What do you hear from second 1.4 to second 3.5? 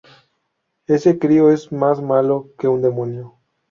es más malo que un demonio